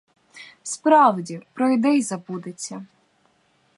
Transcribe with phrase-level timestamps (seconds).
[0.63, 2.85] Справді, пройде й забудеться.